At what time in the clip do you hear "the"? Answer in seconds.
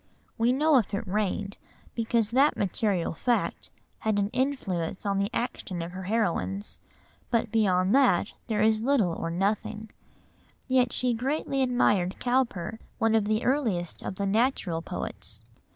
5.19-5.29, 13.25-13.43, 14.15-14.25